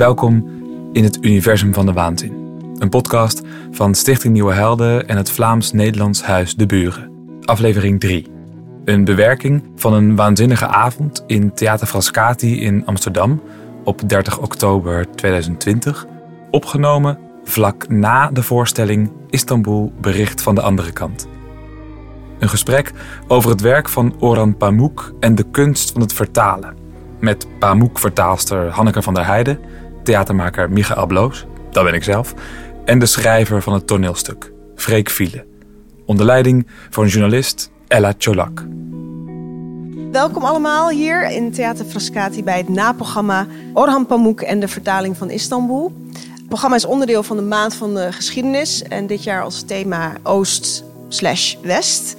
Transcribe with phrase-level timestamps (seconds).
[0.00, 0.48] Welkom
[0.92, 2.60] in het Universum van de Waanzin.
[2.78, 7.10] Een podcast van Stichting Nieuwe Helden en het Vlaams-Nederlands Huis De Buren.
[7.44, 8.26] Aflevering 3.
[8.84, 13.42] Een bewerking van een waanzinnige avond in Theater Frascati in Amsterdam
[13.84, 16.06] op 30 oktober 2020.
[16.50, 21.28] Opgenomen vlak na de voorstelling Istanbul bericht van de andere kant.
[22.38, 22.92] Een gesprek
[23.26, 26.74] over het werk van Orhan Pamuk en de kunst van het vertalen.
[27.18, 29.58] Met Pamuk-vertaalster Hanneke van der Heijden,
[30.02, 32.34] theatermaker Michael Bloos, dat ben ik zelf,
[32.84, 35.46] en de schrijver van het toneelstuk, Freek Viele.
[36.06, 38.64] Onder leiding van journalist Ella Cholak.
[40.12, 45.30] Welkom allemaal hier in Theater Frascati bij het naprogramma Orhan Pamuk en de vertaling van
[45.30, 45.92] Istanbul.
[46.34, 50.12] Het programma is onderdeel van de Maand van de Geschiedenis en dit jaar als thema
[50.22, 52.16] Oost slash West.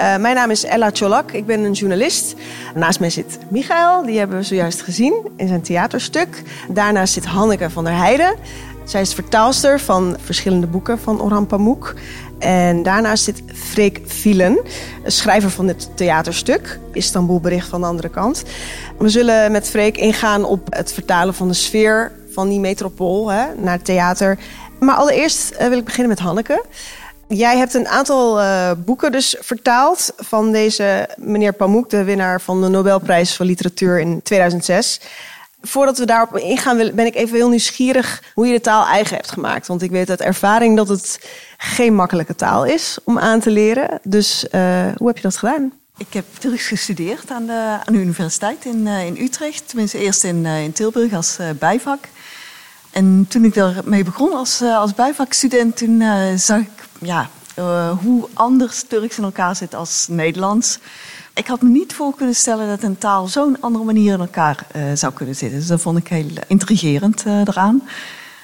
[0.00, 2.34] Uh, mijn naam is Ella Cholak, ik ben een journalist.
[2.74, 6.42] Naast mij zit Michael, die hebben we zojuist gezien in zijn theaterstuk.
[6.68, 8.34] Daarnaast zit Hanneke van der Heijden.
[8.84, 11.94] Zij is vertaalster van verschillende boeken van Orhan Pamuk.
[12.38, 14.58] En daarnaast zit Freek Vielen,
[15.04, 18.42] schrijver van dit theaterstuk, Istanbul Bericht van de andere kant.
[18.98, 23.44] We zullen met Freek ingaan op het vertalen van de sfeer van die metropool hè,
[23.56, 24.38] naar theater.
[24.80, 26.64] Maar allereerst eh, wil ik beginnen met Hanneke.
[27.34, 32.60] Jij hebt een aantal uh, boeken dus vertaald van deze meneer Pamuk, de winnaar van
[32.60, 35.00] de Nobelprijs voor Literatuur in 2006.
[35.62, 39.30] Voordat we daarop ingaan, ben ik even heel nieuwsgierig hoe je de taal eigen hebt
[39.30, 39.66] gemaakt.
[39.66, 44.00] Want ik weet uit ervaring dat het geen makkelijke taal is om aan te leren.
[44.02, 44.60] Dus uh,
[44.96, 45.72] hoe heb je dat gedaan?
[45.96, 49.68] Ik heb Turks gestudeerd aan de, aan universiteit in, uh, in Utrecht.
[49.68, 52.08] Tenminste, eerst in, in Tilburg als bijvak.
[52.90, 56.02] En toen ik daarmee begon als, als bijvakstudent, toen
[56.36, 60.78] zag ik ja, uh, hoe anders Turks in elkaar zit als Nederlands.
[61.34, 64.66] Ik had me niet voor kunnen stellen dat een taal zo'n andere manier in elkaar
[64.76, 65.58] uh, zou kunnen zitten.
[65.58, 67.82] Dus dat vond ik heel intrigerend uh, eraan.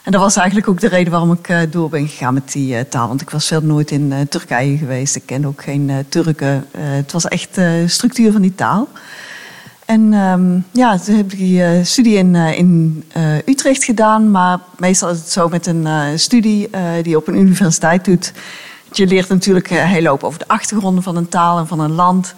[0.02, 3.08] En dat was eigenlijk ook de reden waarom ik door ben gegaan met die taal.
[3.08, 5.16] Want ik was verder nooit in Turkije geweest.
[5.16, 6.66] Ik ken ook geen Turken.
[6.76, 8.88] het was echt de structuur van die taal.
[9.88, 13.04] En um, ja, toen heb ik die studie in, in
[13.46, 14.30] Utrecht gedaan.
[14.30, 16.70] Maar meestal is het zo met een studie
[17.02, 18.32] die je op een universiteit doet
[18.92, 21.92] je leert natuurlijk een hele hoop over de achtergronden van een taal en van een
[21.92, 22.34] land.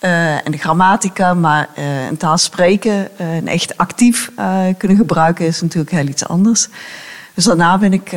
[0.00, 1.68] En de grammatica, maar
[2.08, 4.30] een taal spreken en echt actief
[4.76, 6.68] kunnen gebruiken is natuurlijk heel iets anders.
[7.34, 8.12] Dus daarna ben ik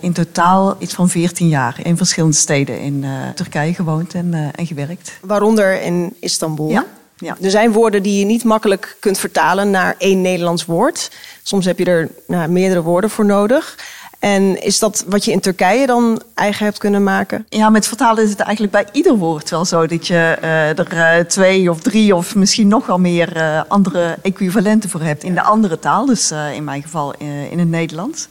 [0.00, 3.04] in totaal iets van 14 jaar in verschillende steden in
[3.34, 5.18] Turkije gewoond en, en gewerkt.
[5.20, 6.70] Waaronder in Istanbul.
[6.70, 6.84] Ja.
[7.16, 7.36] Ja.
[7.40, 11.10] Er zijn woorden die je niet makkelijk kunt vertalen naar één Nederlands woord.
[11.42, 13.76] Soms heb je er nou, meerdere woorden voor nodig.
[14.18, 17.46] En is dat wat je in Turkije dan eigen hebt kunnen maken?
[17.48, 21.18] Ja, met vertalen is het eigenlijk bij ieder woord wel zo dat je uh, er
[21.18, 25.34] uh, twee of drie of misschien nog wel meer uh, andere equivalenten voor hebt in
[25.34, 26.06] de andere taal.
[26.06, 27.14] Dus in mijn geval
[27.50, 28.28] in het Nederlands.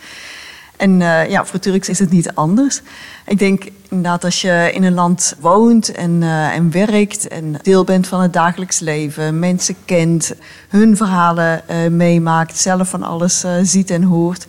[0.77, 0.99] En
[1.29, 2.81] ja, voor Turks is het niet anders.
[3.25, 8.07] Ik denk inderdaad als je in een land woont en, en werkt en deel bent
[8.07, 10.33] van het dagelijks leven, mensen kent,
[10.69, 14.45] hun verhalen meemaakt, zelf van alles ziet en hoort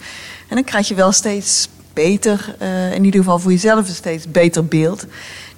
[0.48, 4.30] en dan krijg je wel steeds beter, uh, in ieder geval voor jezelf een steeds
[4.30, 5.06] beter beeld.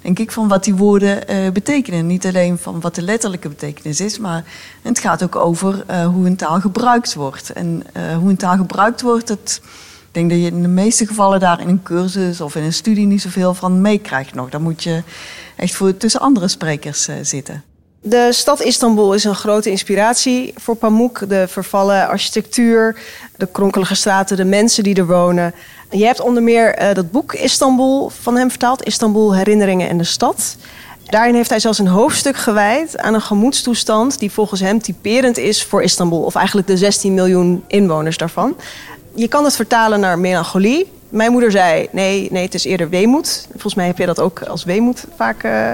[0.01, 2.07] Denk ik van wat die woorden uh, betekenen.
[2.07, 4.43] Niet alleen van wat de letterlijke betekenis is, maar
[4.81, 7.49] het gaat ook over uh, hoe een taal gebruikt wordt.
[7.49, 7.83] En
[8.19, 9.61] hoe een taal gebruikt wordt, ik
[10.11, 13.05] denk dat je in de meeste gevallen daar in een cursus of in een studie
[13.05, 14.49] niet zoveel van meekrijgt nog.
[14.49, 15.03] Dan moet je
[15.55, 17.63] echt voor tussen andere sprekers zitten.
[18.01, 21.25] De stad Istanbul is een grote inspiratie voor Pamuk.
[21.27, 22.99] De vervallen architectuur,
[23.37, 25.53] de kronkelige straten, de mensen die er wonen.
[25.89, 30.03] Je hebt onder meer uh, dat boek Istanbul van hem vertaald, Istanbul Herinneringen en de
[30.03, 30.57] Stad.
[31.05, 35.63] Daarin heeft hij zelfs een hoofdstuk gewijd aan een gemoedstoestand die volgens hem typerend is
[35.63, 38.55] voor Istanbul, of eigenlijk de 16 miljoen inwoners daarvan.
[39.19, 43.47] Je kan het vertalen naar melancholie, mijn moeder zei: nee, nee, het is eerder weemoed.
[43.51, 45.71] Volgens mij heb je dat ook als weemoed vaak uh,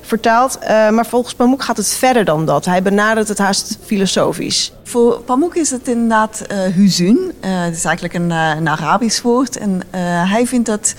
[0.00, 0.58] vertaald.
[0.62, 2.64] Uh, maar volgens Pamuk gaat het verder dan dat.
[2.64, 4.72] Hij benadert het haast filosofisch.
[4.84, 7.32] Voor Pamuk is het inderdaad uh, huzun.
[7.40, 9.56] het is eigenlijk een, een Arabisch woord.
[9.56, 9.82] En
[10.28, 10.94] hij vindt dat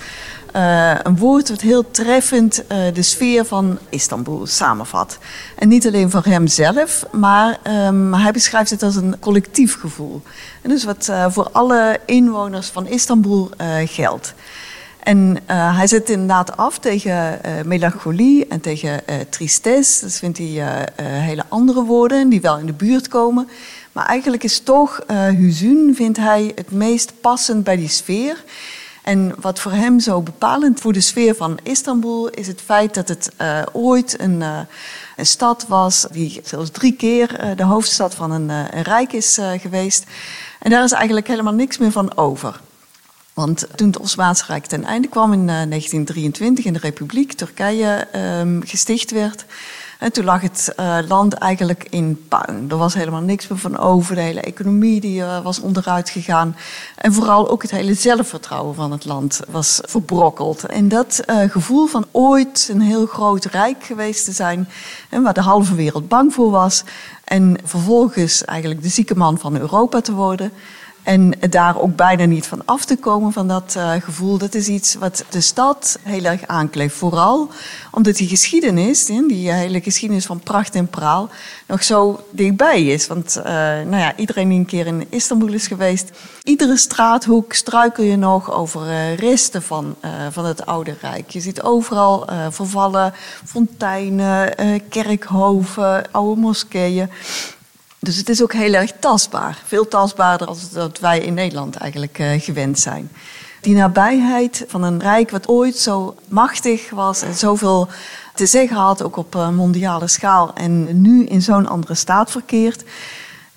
[0.56, 5.18] uh, een woord wat heel treffend uh, de sfeer van Istanbul samenvat.
[5.58, 10.22] En niet alleen voor hemzelf, maar um, hij beschrijft het als een collectief gevoel.
[10.62, 13.50] En dus wat uh, voor alle inwoners van Istanbul
[13.84, 14.34] geldt.
[15.02, 20.04] En hij zet inderdaad af tegen melancholie en tegen tristesse.
[20.04, 23.48] Dat vindt hij hele andere woorden die wel in de buurt komen.
[23.92, 25.00] Maar eigenlijk is toch
[25.36, 28.44] huzun, vindt hij, het meest passend bij die sfeer.
[29.10, 33.08] En wat voor hem zo bepalend voor de sfeer van Istanbul is het feit dat
[33.08, 34.60] het uh, ooit een, uh,
[35.16, 39.38] een, stad was die zelfs drie keer uh, de hoofdstad van een, een rijk is
[39.56, 40.04] geweest.
[40.58, 42.60] En daar is eigenlijk helemaal niks meer van over.
[43.34, 48.08] Want toen het Osmaanse Rijk ten einde kwam in 1923 in de Republiek Turkije
[48.40, 49.44] um, gesticht werd,
[50.00, 52.66] en toen lag het uh, land eigenlijk in puin.
[52.68, 54.14] Er was helemaal niks meer van over.
[54.14, 56.56] De hele economie die, uh, was onderuit gegaan.
[56.96, 60.64] En vooral ook het hele zelfvertrouwen van het land was verbrokkeld.
[60.64, 64.68] En dat uh, gevoel van ooit een heel groot rijk geweest te zijn...
[65.10, 66.84] waar de halve wereld bang voor was...
[67.24, 70.52] en vervolgens eigenlijk de zieke man van Europa te worden...
[71.02, 74.68] En daar ook bijna niet van af te komen van dat uh, gevoel, dat is
[74.68, 76.96] iets wat de stad heel erg aankleeft.
[76.96, 77.50] Vooral
[77.90, 81.28] omdat die geschiedenis, die hele geschiedenis van pracht en praal,
[81.66, 83.06] nog zo dichtbij is.
[83.06, 86.10] Want uh, nou ja, iedereen die een keer in Istanbul is geweest,
[86.42, 89.96] iedere straathoek struikel je nog over resten van,
[90.30, 91.30] van het oude rijk.
[91.30, 93.12] Je ziet overal vervallen
[93.44, 94.52] fonteinen,
[94.88, 97.08] kerkhoven, oude moskeeën.
[98.02, 99.58] Dus het is ook heel erg tastbaar.
[99.66, 103.10] Veel tastbaarder dan dat wij in Nederland eigenlijk uh, gewend zijn.
[103.60, 107.88] Die nabijheid van een rijk wat ooit zo machtig was en zoveel
[108.34, 112.84] te zeggen had, ook op uh, mondiale schaal, en nu in zo'n andere staat verkeert.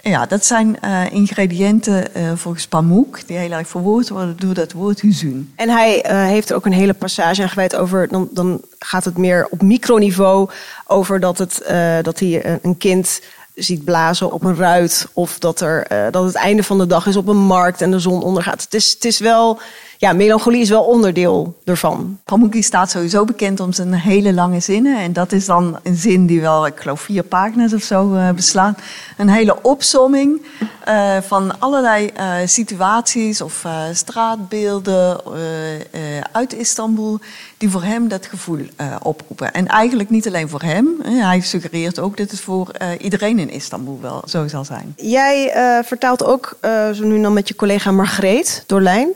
[0.01, 5.01] Ja, dat zijn uh, ingrediënten volgens Pamuk die heel erg verwoord worden door dat woord
[5.01, 5.53] huzuun.
[5.55, 9.47] En hij heeft er ook een hele passage aan over, dan, dan gaat het meer
[9.49, 10.49] op microniveau
[10.85, 11.63] over dat, het,
[12.01, 13.21] dat hij een kind
[13.55, 15.07] ziet blazen op een ruit.
[15.13, 17.91] Of dat, er, uh, dat het einde van de dag is op een markt en
[17.91, 18.61] de zon ondergaat.
[18.61, 19.59] Het is, het is wel,
[20.03, 22.19] ja, melancholie is wel onderdeel ervan.
[22.23, 24.97] Pamukki staat sowieso bekend om zijn hele lange zinnen.
[24.99, 28.31] En dat is dan een zin die wel, ik geloof, vier pagina's of zo uh,
[28.31, 28.79] beslaat.
[29.17, 30.41] Een hele opsomming
[30.87, 32.11] uh, van allerlei
[32.45, 35.21] situaties of straatbeelden
[36.31, 37.19] uit Istanbul
[37.57, 39.53] die voor hem dat gevoel uh, oproepen.
[39.53, 40.87] En eigenlijk niet alleen voor hem.
[41.03, 44.93] Hij suggereert ook dat het voor uh, iedereen in Istanbul wel zo zal zijn.
[44.97, 46.57] Jij uh, vertaalt ook
[46.93, 49.09] zo nu dan met je collega Margreet Dorlijn.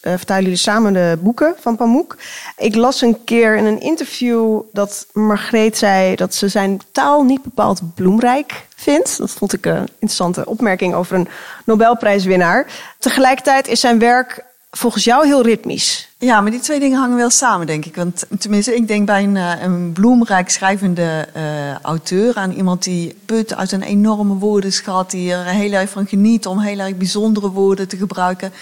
[0.00, 2.16] Vertalen jullie samen de boeken van Pamuk.
[2.56, 7.42] Ik las een keer in een interview dat Margreet zei dat ze zijn taal niet
[7.42, 9.18] bepaald bloemrijk vindt.
[9.18, 11.28] Dat vond ik een interessante opmerking over een
[11.64, 12.66] Nobelprijswinnaar.
[12.98, 14.44] Tegelijkertijd is zijn werk
[14.76, 16.08] volgens jou heel ritmisch.
[16.18, 17.96] Ja, maar die twee dingen hangen wel samen, denk ik.
[17.96, 23.16] Want tenminste, ik denk bij een, eh, een bloemrijk schrijvende uh, auteur aan iemand die
[23.24, 27.50] put uit een enorme woordenschat, die er heel erg van geniet om heel erg bijzondere
[27.50, 28.52] woorden te gebruiken.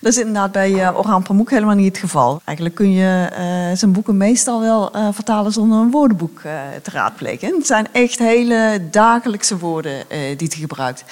[0.00, 2.40] Dat is inderdaad bij uh, Orhan Pamuk helemaal niet het geval.
[2.44, 3.28] Eigenlijk kun je
[3.74, 6.40] zijn boeken meestal wel vertalen zonder een woordenboek
[6.82, 7.54] te raadplegen.
[7.56, 11.04] Het zijn echt hele dagelijkse woorden die hij gebruikt.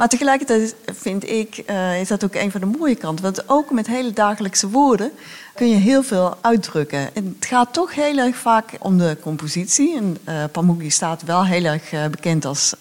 [0.00, 3.24] Maar tegelijkertijd vind ik, uh, is dat ook een van de mooie kanten.
[3.24, 5.10] Want ook met hele dagelijkse woorden
[5.54, 7.14] kun je heel veel uitdrukken.
[7.14, 9.96] En het gaat toch heel erg vaak om de compositie.
[9.96, 12.74] En uh, Pamukki staat wel heel erg uh, bekend als,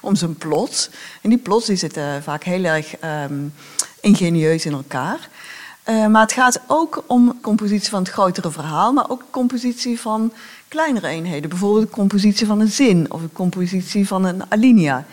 [0.00, 0.90] om zijn plots.
[1.20, 2.94] En die plots die zitten vaak heel erg
[3.30, 3.54] um,
[4.00, 5.28] ingenieus in elkaar.
[5.84, 10.32] maar het gaat ook om compositie van het grotere verhaal, maar ook compositie van
[10.68, 11.48] kleinere eenheden.
[11.48, 15.06] Bijvoorbeeld de compositie van een zin of de compositie van een alinea.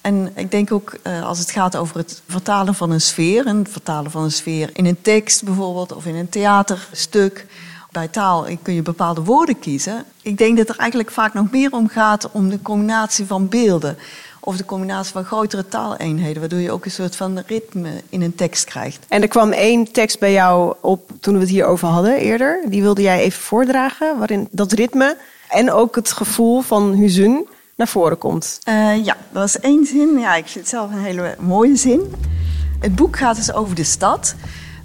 [0.00, 3.56] En ik denk ook uh, als het gaat over het vertalen van een sfeer, en
[3.56, 7.46] het vertalen van een sfeer in een tekst bijvoorbeeld, of in een theaterstuk.
[7.90, 10.04] Bij taal kun je bepaalde woorden kiezen.
[10.22, 13.96] Ik denk dat er eigenlijk vaak nog meer om gaat om de combinatie van beelden.
[14.40, 18.34] Of de combinatie van grotere taaleenheden, waardoor je ook een soort van ritme in een
[18.34, 19.04] tekst krijgt.
[19.08, 22.62] En er kwam één tekst bij jou op toen we het hierover hadden eerder.
[22.68, 25.16] Die wilde jij even voordragen, waarin dat ritme
[25.48, 27.46] en ook het gevoel van Huzun
[27.80, 28.58] naar voren komt.
[28.68, 30.18] Uh, ja, dat is één zin.
[30.18, 32.14] Ja, ik vind het zelf een hele mooie zin.
[32.78, 34.34] Het boek gaat dus over de stad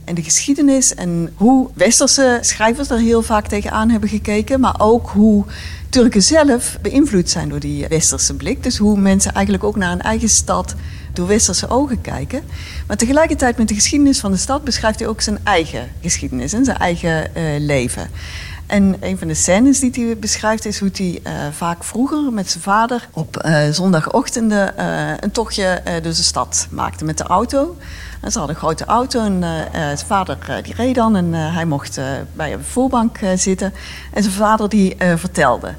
[0.06, 5.10] en de geschiedenis en hoe westerse schrijvers er heel vaak tegenaan hebben gekeken, maar ook
[5.10, 5.46] hoe
[5.90, 8.64] Turken zelf beïnvloed zijn door die westerse blik.
[8.64, 10.76] Dus hoe mensen eigenlijk ook naar een eigen stad
[11.14, 12.44] door westerse ogen kijken.
[12.88, 16.66] Maar tegelijkertijd met de geschiedenis van de stad beschrijft hij ook zijn eigen geschiedenis en
[16.66, 18.10] zijn eigen uh, leven.
[18.68, 22.50] En een van de scènes die hij beschrijft is hoe hij uh, vaak vroeger met
[22.50, 27.78] zijn vader op uh, zondagochtenden uh, een tochtje door de stad maakte met de auto.
[28.22, 32.00] En ze hadden een grote auto en zijn vader die reed dan en hij mocht
[32.34, 33.74] bij een voorbank zitten.
[34.14, 35.74] En zijn vader die vertelde.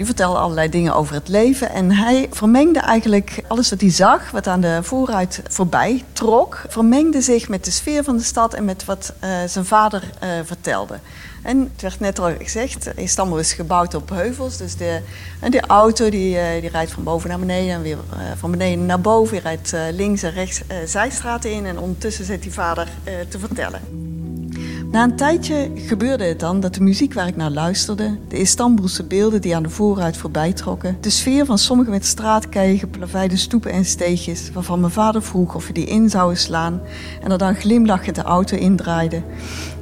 [0.00, 1.70] Die vertelde allerlei dingen over het leven.
[1.70, 7.20] En hij vermengde eigenlijk alles wat hij zag, wat aan de vooruit voorbij trok, vermengde
[7.20, 9.12] zich met de sfeer van de stad en met wat
[9.46, 10.02] zijn vader
[10.44, 10.98] vertelde.
[11.42, 14.56] En het werd net al gezegd, Istanbul is gebouwd op heuvels.
[14.56, 15.00] Dus de,
[15.40, 18.50] en de auto die, eh, die rijdt van boven naar beneden en weer eh, van
[18.50, 19.36] beneden naar boven.
[19.36, 22.88] Je rijdt eh, links en rechts zijstraten in en ondertussen zit die vader
[23.28, 23.80] te vertellen.
[24.90, 29.04] Na een tijdje gebeurde het dan dat de muziek waar ik naar luisterde, de Istanbulse
[29.04, 33.72] beelden die aan de vooruit voorbij trokken, de sfeer van sommige met straatkeien geplaveide stoepen
[33.72, 36.80] en steegjes, waarvan mijn vader vroeg of we die in zouden slaan
[37.22, 39.22] en er dan glimlachend de auto indraaide,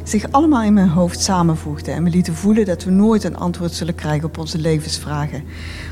[0.03, 3.73] zich allemaal in mijn hoofd samenvoegden en me lieten voelen dat we nooit een antwoord
[3.73, 5.45] zullen krijgen op onze levensvragen,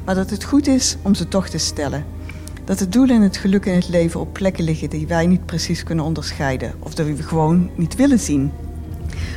[0.04, 2.04] maar dat het goed is om ze toch te stellen.
[2.64, 5.46] Dat het doel en het geluk in het leven op plekken liggen die wij niet
[5.46, 8.52] precies kunnen onderscheiden of dat we gewoon niet willen zien.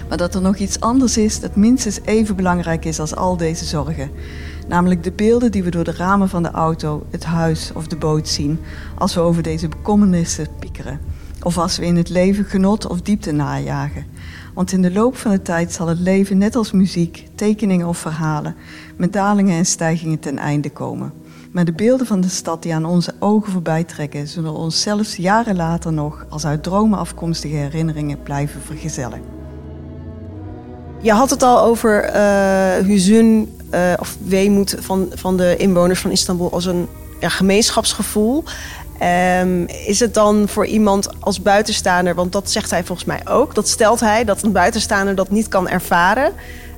[0.07, 3.65] Maar dat er nog iets anders is dat minstens even belangrijk is als al deze
[3.65, 4.11] zorgen.
[4.67, 7.95] Namelijk de beelden die we door de ramen van de auto, het huis of de
[7.95, 8.59] boot zien
[8.97, 10.99] als we over deze bekommernissen piekeren.
[11.41, 14.05] Of als we in het leven genot of diepte najagen.
[14.53, 17.97] Want in de loop van de tijd zal het leven net als muziek, tekeningen of
[17.97, 18.55] verhalen
[18.97, 21.13] met dalingen en stijgingen ten einde komen.
[21.51, 25.15] Maar de beelden van de stad die aan onze ogen voorbij trekken, zullen ons zelfs
[25.15, 29.38] jaren later nog als uit dromen afkomstige herinneringen blijven vergezellen.
[31.01, 36.11] Je had het al over uh, huzun uh, of weemoed van, van de inwoners van
[36.11, 36.87] Istanbul als een
[37.19, 38.43] ja, gemeenschapsgevoel.
[39.41, 43.55] Um, is het dan voor iemand als buitenstaander, want dat zegt hij volgens mij ook,
[43.55, 46.33] dat stelt hij dat een buitenstaander dat niet kan ervaren.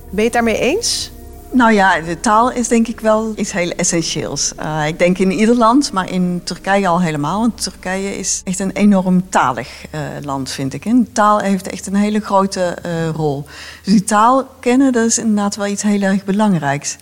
[0.09, 1.11] Ben je het daarmee eens?
[1.53, 4.51] Nou ja, de taal is denk ik wel iets heel essentieels.
[4.59, 7.39] Uh, ik denk in ieder land, maar in Turkije al helemaal.
[7.39, 10.85] Want Turkije is echt een enorm talig uh, land, vind ik.
[10.85, 13.45] En taal heeft echt een hele grote uh, rol.
[13.83, 16.97] Dus die taal kennen, dat is inderdaad wel iets heel erg belangrijks.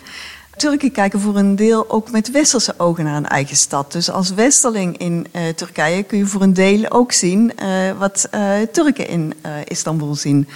[0.58, 3.92] Turken kijken voor een deel ook met westerse ogen naar een eigen stad.
[3.92, 7.54] Dus als westerling in Turkije kun je voor een deel ook zien
[7.98, 8.30] wat
[8.72, 9.34] Turken in
[9.66, 10.48] Istanbul zien.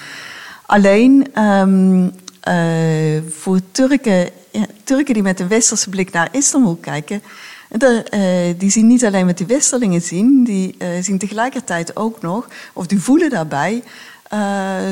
[0.65, 2.11] Alleen um,
[2.47, 7.23] uh, voor Turken, die met een westerse blik naar Istanbul kijken,
[7.69, 12.21] de, uh, die zien niet alleen wat die westerlingen zien, die uh, zien tegelijkertijd ook
[12.21, 13.83] nog, of die voelen daarbij,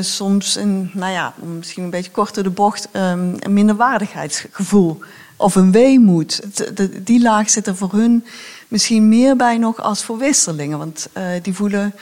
[0.00, 4.98] soms een, nou ja, misschien een beetje korter de bocht, um, een minderwaardigheidsgevoel
[5.36, 6.42] of een weemoed.
[7.04, 8.24] Die laag zit er voor hun
[8.68, 11.08] misschien meer bij nog als voor westerlingen, want
[11.42, 11.94] die voelen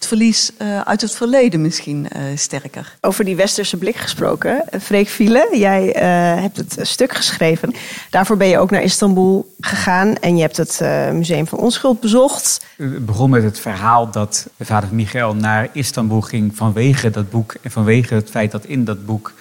[0.00, 2.96] het verlies uh, uit het verleden misschien uh, sterker.
[3.00, 4.64] Over die westerse blik gesproken.
[4.80, 7.74] Freek Viele, jij uh, hebt het stuk geschreven.
[8.10, 10.80] Daarvoor ben je ook naar Istanbul gegaan en je hebt het
[11.12, 12.66] Museum van Onschuld bezocht.
[12.76, 17.54] Het begon met het verhaal dat vader Michael naar Istanbul ging vanwege dat boek.
[17.62, 19.32] En vanwege het feit dat in dat boek,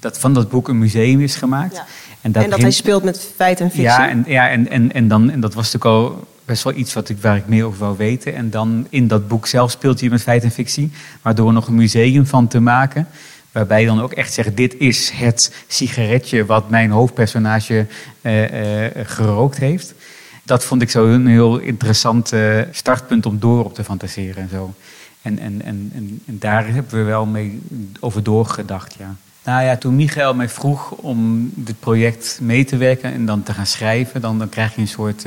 [0.00, 1.76] dat van dat boek een museum is gemaakt.
[1.76, 1.86] Ja.
[2.20, 3.82] En dat, en dat hij speelt met feit en fictie.
[3.82, 6.92] Ja, en, ja, en, en, en, dan, en dat was natuurlijk al best wel iets
[6.92, 8.34] wat ik, waar ik meer over wou weten.
[8.34, 10.90] En dan in dat boek zelf speelt hij met feit en fictie.
[11.22, 13.08] Waardoor nog een museum van te maken.
[13.52, 17.86] Waarbij je dan ook echt zegt, dit is het sigaretje wat mijn hoofdpersonage
[18.20, 19.94] eh, eh, gerookt heeft.
[20.42, 24.48] Dat vond ik zo een heel interessant uh, startpunt om door op te fantaseren en
[24.48, 24.74] zo.
[25.22, 27.60] En, en, en, en, daar hebben we wel mee
[28.00, 29.14] over doorgedacht, ja.
[29.44, 33.52] Nou ja, toen Michael mij vroeg om dit project mee te werken en dan te
[33.52, 35.24] gaan schrijven, dan, dan krijg je een soort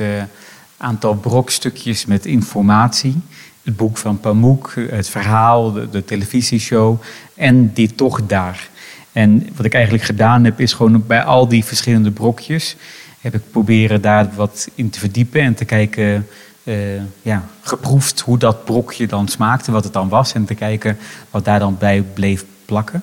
[0.78, 3.20] aantal brokstukjes met informatie.
[3.62, 7.02] Het boek van Pamuk, het verhaal, de, televisieshow
[7.34, 8.68] en die toch daar.
[9.12, 12.76] En wat ik eigenlijk gedaan heb, is gewoon bij al die verschillende brokjes
[13.20, 16.26] heb ik proberen daar wat in te verdiepen en te kijken,
[16.64, 16.74] uh,
[17.22, 20.98] ja, geproefd hoe dat brokje dan smaakte, wat het dan was en te kijken
[21.30, 23.02] wat daar dan bij bleef plakken.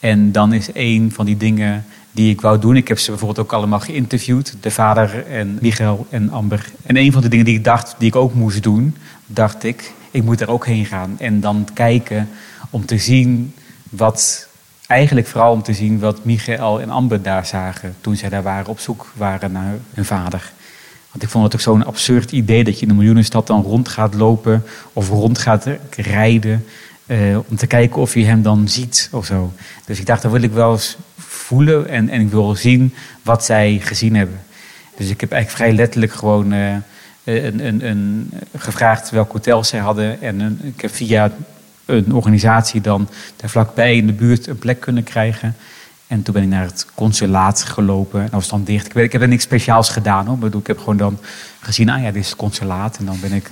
[0.00, 2.76] En dan is een van die dingen die ik wou doen.
[2.76, 4.54] Ik heb ze bijvoorbeeld ook allemaal geïnterviewd.
[4.60, 6.66] De vader en Michael en Amber.
[6.82, 9.92] En een van de dingen die ik dacht, die ik ook moest doen, dacht ik,
[10.10, 11.16] ik moet er ook heen gaan.
[11.18, 12.28] En dan kijken
[12.70, 13.54] om te zien
[13.90, 14.48] wat,
[14.86, 17.94] eigenlijk vooral om te zien wat Michael en Amber daar zagen.
[18.00, 20.52] Toen zij daar waren, op zoek waren naar hun vader.
[21.10, 23.88] Want ik vond het ook zo'n absurd idee dat je in een miljoenenstad dan rond
[23.88, 25.66] gaat lopen of rond gaat
[25.96, 26.64] rijden.
[27.06, 29.52] Uh, om te kijken of je hem dan ziet of zo.
[29.84, 30.96] Dus ik dacht, dat wil ik wel eens
[31.42, 34.40] voelen en, en ik wil zien wat zij gezien hebben.
[34.96, 36.74] Dus ik heb eigenlijk vrij letterlijk gewoon uh,
[37.24, 40.22] een, een, een, gevraagd welk hotel zij hadden.
[40.22, 41.32] En ik heb via
[41.86, 45.56] een organisatie dan daar vlakbij in de buurt een plek kunnen krijgen.
[46.06, 48.18] En toen ben ik naar het consulaat gelopen.
[48.18, 48.86] En dat was dan dicht.
[48.86, 50.46] Ik, weet, ik heb er niks speciaals gedaan hoor.
[50.46, 51.18] Ik, ik heb gewoon dan
[51.60, 52.96] gezien, ah ja, dit is het consulaat.
[52.96, 53.50] En dan ben ik,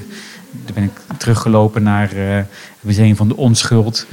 [0.50, 2.46] dan ben ik teruggelopen naar uh, het
[2.80, 4.06] museum van de onschuld.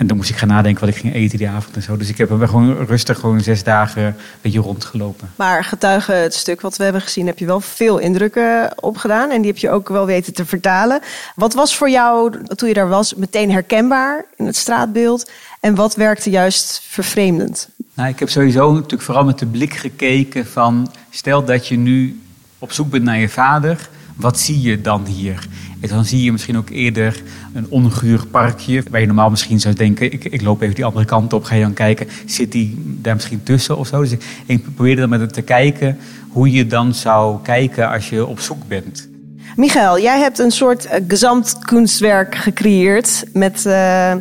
[0.00, 1.96] En dan moest ik gaan nadenken wat ik ging eten die avond en zo.
[1.96, 5.30] Dus ik heb er gewoon rustig gewoon zes dagen een beetje rondgelopen.
[5.36, 9.30] Maar getuige het stuk wat we hebben gezien, heb je wel veel indrukken opgedaan.
[9.30, 11.00] En die heb je ook wel weten te vertalen.
[11.34, 15.30] Wat was voor jou, toen je daar was, meteen herkenbaar in het straatbeeld?
[15.60, 17.68] En wat werkte juist vervreemdend?
[17.94, 20.92] Nou, ik heb sowieso natuurlijk vooral met de blik gekeken van...
[21.10, 22.20] stel dat je nu
[22.58, 23.88] op zoek bent naar je vader
[24.20, 25.48] wat zie je dan hier?
[25.80, 27.22] En dan zie je misschien ook eerder
[27.52, 28.82] een onguur parkje.
[28.90, 31.44] Waar je normaal misschien zou denken, ik, ik loop even die andere kant op.
[31.44, 34.00] Ga je dan kijken, zit die daar misschien tussen of zo?
[34.00, 35.98] Dus ik, probeerde dan met het te kijken
[36.28, 39.08] hoe je dan zou kijken als je op zoek bent.
[39.56, 44.12] Michael, jij hebt een soort uh, gezamtkunstwerk gecreëerd met uh,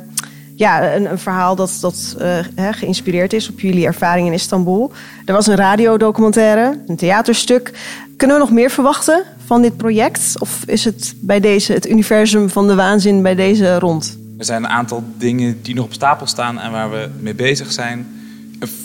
[0.56, 2.38] ja, een, verhaal dat, dat uh,
[2.72, 4.92] geïnspireerd is op jullie ervaring in Istanbul.
[5.26, 7.72] Er was een radiodocumentaire, een theaterstuk.
[8.18, 10.36] Kunnen we nog meer verwachten van dit project?
[10.40, 14.18] Of is het bij deze het universum van de waanzin bij deze rond?
[14.38, 17.72] Er zijn een aantal dingen die nog op stapel staan en waar we mee bezig
[17.72, 18.08] zijn.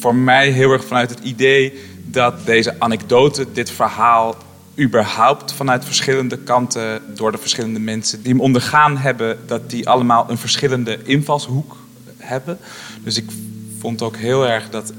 [0.01, 1.73] Voor mij heel erg vanuit het idee
[2.05, 4.37] dat deze anekdote, dit verhaal,
[4.79, 10.27] überhaupt vanuit verschillende kanten door de verschillende mensen die hem ondergaan hebben, dat die allemaal
[10.29, 11.77] een verschillende invalshoek
[12.17, 12.59] hebben.
[13.03, 13.31] Dus ik
[13.79, 14.93] vond ook heel erg dat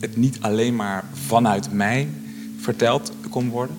[0.00, 2.08] het niet alleen maar vanuit mij
[2.60, 3.76] verteld kon worden.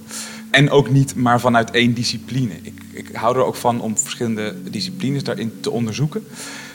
[0.51, 2.53] En ook niet maar vanuit één discipline.
[2.61, 6.27] Ik, ik hou er ook van om verschillende disciplines daarin te onderzoeken.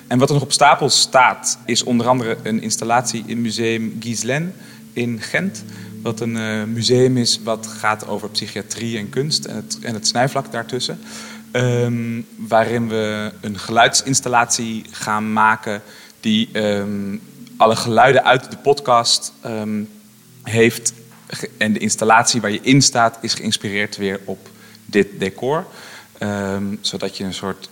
[0.06, 4.54] En wat er nog op stapel staat, is onder andere een installatie in museum Gislen
[4.92, 5.64] in Gent.
[6.02, 10.06] Wat een uh, museum is wat gaat over psychiatrie en kunst en het, en het
[10.06, 10.99] snijvlak daartussen.
[11.52, 15.83] Um, waarin we een geluidsinstallatie gaan maken
[16.21, 17.21] die um,
[17.56, 19.88] alle geluiden uit de podcast um,
[20.42, 20.92] heeft.
[21.59, 24.49] En de installatie waar je in staat is geïnspireerd weer op
[24.85, 25.66] dit decor.
[26.80, 27.71] zodat je een soort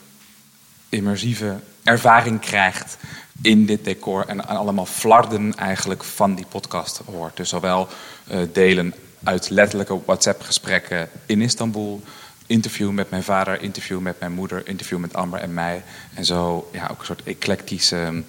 [0.88, 2.96] immersieve ervaring krijgt
[3.42, 7.36] in dit decor en allemaal flarden eigenlijk van die podcast hoort.
[7.36, 7.88] Dus zowel
[8.30, 12.02] uh, delen uit letterlijke WhatsApp-gesprekken in Istanbul,
[12.46, 15.82] interview met mijn vader, interview met mijn moeder, interview met Amber en mij.
[16.14, 18.20] En zo ja, ook een soort eclectische ehm,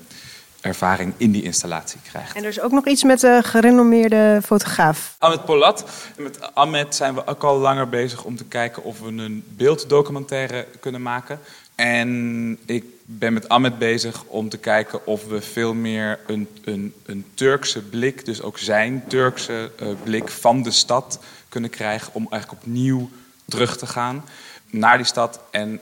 [0.66, 2.36] ervaring in die installatie krijgt.
[2.36, 5.16] En er is ook nog iets met de gerenommeerde fotograaf.
[5.20, 5.86] Ahmed Polat.
[6.18, 10.68] Met Ahmed zijn we ook al langer bezig om te kijken of we een beelddocumentaire
[10.80, 11.40] kunnen maken.
[11.76, 16.94] En ik ben met Ahmed bezig om te kijken of we veel meer een, een,
[17.06, 21.20] een Turkse blik, dus ook zijn Turkse uh, blik van de stad
[21.50, 22.14] kunnen krijgen.
[22.14, 23.10] Om eigenlijk opnieuw
[23.46, 24.26] terug te gaan
[24.70, 25.40] naar die stad.
[25.52, 25.80] En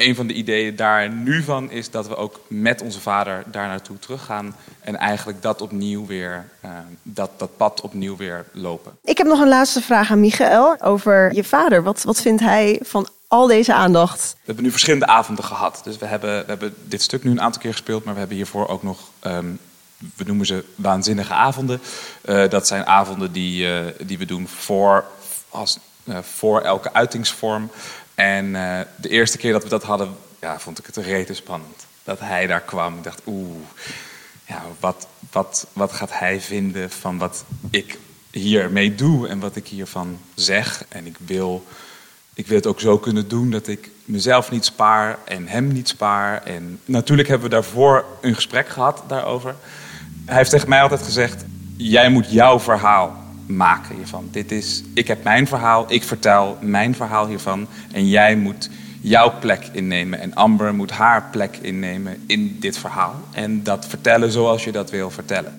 [0.00, 3.66] een van de ideeën daar nu van is dat we ook met onze vader daar
[3.66, 4.56] naartoe teruggaan.
[4.80, 6.70] En eigenlijk dat opnieuw weer, uh,
[7.02, 8.92] dat, dat pad opnieuw weer lopen.
[9.04, 11.82] Ik heb nog een laatste vraag aan Michael over je vader.
[11.82, 14.32] Wat, wat vindt hij van al deze aandacht?
[14.32, 15.80] We hebben nu verschillende avonden gehad.
[15.84, 18.36] Dus we hebben, we hebben dit stuk nu een aantal keer gespeeld, maar we hebben
[18.36, 19.58] hiervoor ook nog, um,
[20.16, 21.80] we noemen ze waanzinnige avonden.
[22.24, 25.04] Uh, dat zijn avonden die, uh, die we doen voor,
[25.48, 25.78] als,
[26.22, 27.70] voor elke uitingsvorm.
[28.20, 28.52] En
[28.96, 31.86] de eerste keer dat we dat hadden, ja, vond ik het rete spannend.
[32.04, 32.96] Dat hij daar kwam.
[32.96, 33.56] Ik dacht, oeh,
[34.46, 37.98] ja, wat, wat, wat gaat hij vinden van wat ik
[38.30, 40.84] hiermee doe en wat ik hiervan zeg.
[40.88, 41.66] En ik wil
[42.34, 45.88] ik wil het ook zo kunnen doen dat ik mezelf niet spaar en hem niet
[45.88, 46.42] spaar.
[46.42, 49.54] En natuurlijk hebben we daarvoor een gesprek gehad daarover.
[50.24, 51.44] Hij heeft tegen mij altijd gezegd:
[51.76, 53.16] Jij moet jouw verhaal
[53.56, 54.28] maken hiervan.
[54.30, 57.66] Dit is, ik heb mijn verhaal, ik vertel mijn verhaal hiervan.
[57.92, 60.20] En jij moet jouw plek innemen.
[60.20, 63.20] En Amber moet haar plek innemen in dit verhaal.
[63.30, 65.54] En dat vertellen zoals je dat wil vertellen.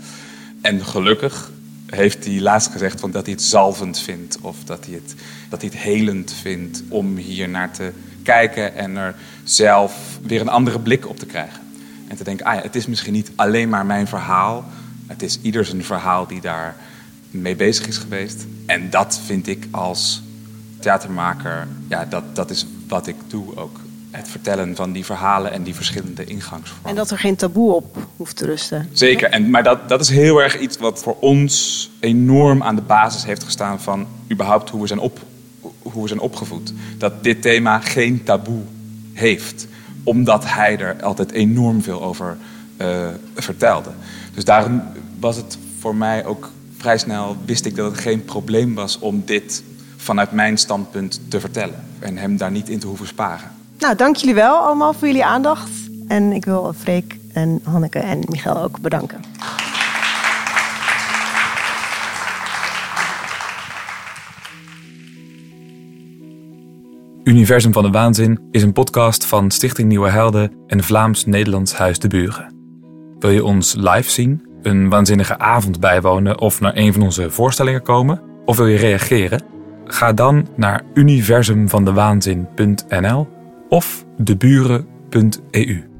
[0.61, 1.51] En gelukkig
[1.85, 4.37] heeft hij laatst gezegd van dat hij het zalvend vindt.
[4.41, 5.15] Of dat hij het,
[5.49, 7.91] dat hij het helend vindt om hier naar te
[8.23, 11.61] kijken en er zelf weer een andere blik op te krijgen.
[12.07, 14.65] En te denken, ah ja, het is misschien niet alleen maar mijn verhaal.
[15.07, 16.75] Het is ieder zijn verhaal die daar
[17.31, 18.45] mee bezig is geweest.
[18.65, 20.21] En dat vind ik als
[20.79, 23.79] theatermaker, ja, dat, dat is wat ik doe ook
[24.11, 26.89] het vertellen van die verhalen en die verschillende ingangsvormen.
[26.89, 28.89] En dat er geen taboe op hoeft te rusten.
[28.91, 32.81] Zeker, en, maar dat, dat is heel erg iets wat voor ons enorm aan de
[32.81, 35.19] basis heeft gestaan van überhaupt hoe we zijn, op,
[35.81, 36.73] hoe we zijn opgevoed.
[36.97, 38.61] Dat dit thema geen taboe
[39.13, 39.67] heeft,
[40.03, 42.37] omdat hij er altijd enorm veel over
[42.77, 43.89] uh, vertelde.
[44.33, 44.83] Dus daarom
[45.19, 46.49] was het voor mij ook
[46.81, 49.63] vrij snel, wist ik dat het geen probleem was om dit
[49.97, 51.83] vanuit mijn standpunt te vertellen.
[51.99, 53.51] En hem daar niet in te hoeven sparen.
[53.79, 55.69] Nou, dank jullie wel allemaal voor jullie aandacht.
[56.07, 59.19] En ik wil Freek en Hanneke en Michael ook bedanken.
[67.23, 72.07] Universum van de Waanzin is een podcast van Stichting Nieuwe Helden en Vlaams-Nederlands Huis de
[72.07, 72.53] Buren.
[73.19, 77.81] Wil je ons live zien, een waanzinnige avond bijwonen of naar een van onze voorstellingen
[77.81, 78.21] komen?
[78.45, 79.43] Of wil je reageren?
[79.85, 83.27] Ga dan naar universumvandewaanzin.nl
[83.69, 85.90] of deburen.eu.